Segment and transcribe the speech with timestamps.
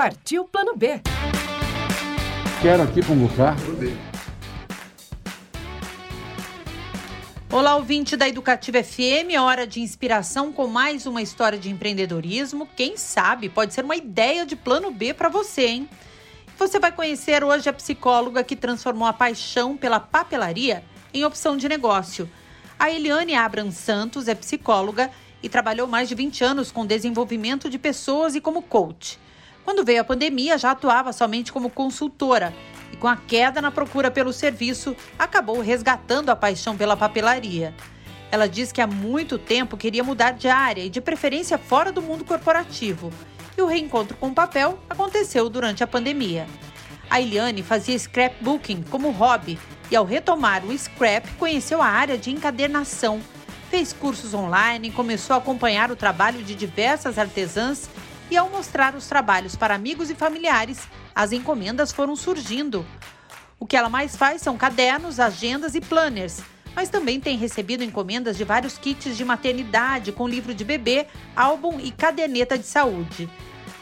[0.00, 1.02] Partiu Plano B.
[2.62, 3.54] Quero aqui convocar.
[7.52, 12.66] Olá, ouvinte da Educativa FM, hora de inspiração com mais uma história de empreendedorismo.
[12.74, 15.88] Quem sabe pode ser uma ideia de plano B para você, hein?
[16.58, 21.68] Você vai conhecer hoje a psicóloga que transformou a paixão pela papelaria em opção de
[21.68, 22.26] negócio.
[22.78, 25.10] A Eliane Abram Santos é psicóloga
[25.42, 29.18] e trabalhou mais de 20 anos com desenvolvimento de pessoas e como coach.
[29.70, 32.52] Quando veio a pandemia, já atuava somente como consultora
[32.92, 37.72] e, com a queda na procura pelo serviço, acabou resgatando a paixão pela papelaria.
[38.32, 42.02] Ela diz que há muito tempo queria mudar de área e, de preferência, fora do
[42.02, 43.12] mundo corporativo.
[43.56, 46.48] E o reencontro com o papel aconteceu durante a pandemia.
[47.08, 49.56] A Eliane fazia scrapbooking como hobby
[49.88, 53.20] e, ao retomar o scrap, conheceu a área de encadernação.
[53.70, 57.88] Fez cursos online, começou a acompanhar o trabalho de diversas artesãs
[58.30, 62.86] e, ao mostrar os trabalhos para amigos e familiares, as encomendas foram surgindo.
[63.58, 66.40] O que ela mais faz são cadernos, agendas e planners,
[66.74, 71.80] mas também tem recebido encomendas de vários kits de maternidade com livro de bebê, álbum
[71.80, 73.28] e caderneta de saúde.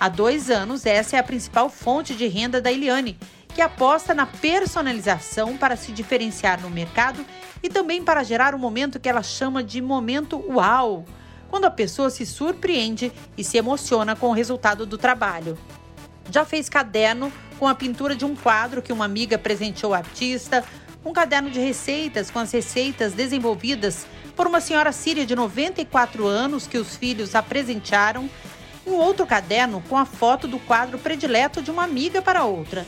[0.00, 3.18] Há dois anos, essa é a principal fonte de renda da Eliane,
[3.54, 7.24] que aposta na personalização para se diferenciar no mercado
[7.62, 11.04] e também para gerar um momento que ela chama de momento uau
[11.48, 15.56] quando a pessoa se surpreende e se emociona com o resultado do trabalho.
[16.30, 20.64] Já fez caderno com a pintura de um quadro que uma amiga presenteou ao artista,
[21.04, 26.66] um caderno de receitas com as receitas desenvolvidas por uma senhora síria de 94 anos
[26.66, 28.28] que os filhos a presentearam,
[28.86, 32.86] um outro caderno com a foto do quadro predileto de uma amiga para outra.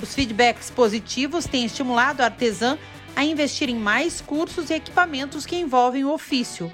[0.00, 2.78] Os feedbacks positivos têm estimulado a artesã
[3.14, 6.72] a investir em mais cursos e equipamentos que envolvem o ofício.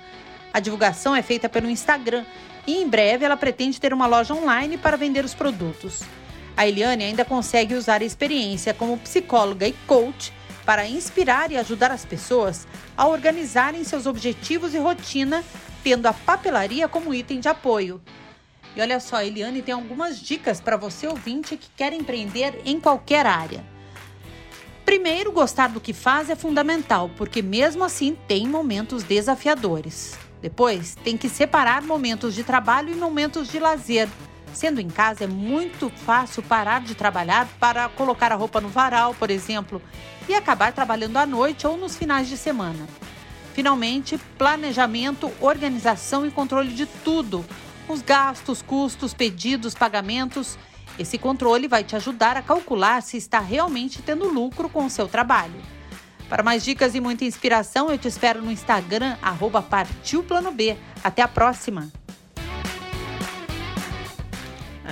[0.55, 2.25] A divulgação é feita pelo Instagram
[2.65, 6.05] e em breve ela pretende ter uma loja online para vender os produtos.
[6.57, 10.33] A Eliane ainda consegue usar a experiência como psicóloga e coach
[10.65, 15.45] para inspirar e ajudar as pessoas a organizarem seus objetivos e rotina,
[15.83, 18.01] tendo a papelaria como item de apoio.
[18.77, 22.79] E olha só, a Eliane tem algumas dicas para você ouvinte que quer empreender em
[22.79, 23.65] qualquer área.
[24.85, 30.17] Primeiro, gostar do que faz é fundamental, porque mesmo assim tem momentos desafiadores.
[30.45, 34.07] Depois, tem que separar momentos de trabalho e momentos de lazer.
[34.53, 39.15] Sendo em casa, é muito fácil parar de trabalhar para colocar a roupa no varal,
[39.15, 39.81] por exemplo,
[40.29, 42.87] e acabar trabalhando à noite ou nos finais de semana.
[43.55, 47.43] Finalmente, planejamento, organização e controle de tudo:
[47.89, 50.59] os gastos, custos, pedidos, pagamentos.
[50.99, 55.09] Esse controle vai te ajudar a calcular se está realmente tendo lucro com o seu
[55.09, 55.59] trabalho.
[56.29, 60.77] Para mais dicas e muita inspiração, eu te espero no Instagram, arroba Partiu Plano B.
[61.03, 62.04] Até a próxima!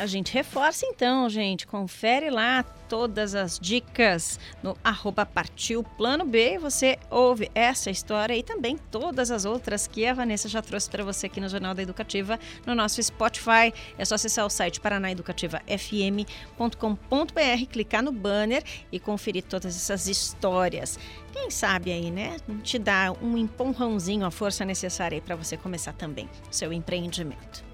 [0.02, 1.64] A gente reforça então, gente.
[1.64, 6.58] Confere lá todas as dicas no arroba Partiu Plano B.
[6.58, 11.04] Você ouve essa história e também todas as outras que a Vanessa já trouxe para
[11.04, 12.36] você aqui no Jornal da Educativa,
[12.66, 13.72] no nosso Spotify.
[13.96, 20.98] É só acessar o site paranaeducativafm.com.br, clicar no banner e conferir todas essas histórias.
[21.32, 22.38] Quem sabe aí, né?
[22.64, 27.70] Te dá um empurrãozinho, a força necessária para você começar também o seu empreendimento.